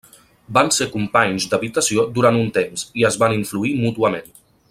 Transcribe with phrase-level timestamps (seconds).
[0.57, 4.35] Van ser companys d'habitació durant un temps, i es van influir mútuament.